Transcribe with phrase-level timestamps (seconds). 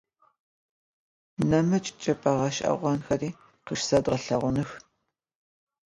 [1.49, 3.29] Nemıç' çç'ıp'e ğeş'eğonxeri
[3.65, 4.69] khışsodğelheğunıx.